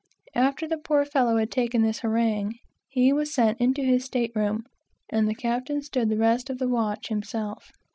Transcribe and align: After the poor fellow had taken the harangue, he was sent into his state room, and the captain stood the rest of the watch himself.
After 0.33 0.67
the 0.67 0.79
poor 0.79 1.05
fellow 1.05 1.37
had 1.37 1.51
taken 1.51 1.83
the 1.83 1.91
harangue, 1.91 2.55
he 2.89 3.13
was 3.13 3.31
sent 3.31 3.61
into 3.61 3.83
his 3.83 4.03
state 4.03 4.31
room, 4.33 4.63
and 5.11 5.27
the 5.29 5.35
captain 5.35 5.83
stood 5.83 6.09
the 6.09 6.17
rest 6.17 6.49
of 6.49 6.57
the 6.57 6.67
watch 6.67 7.09
himself. 7.09 7.69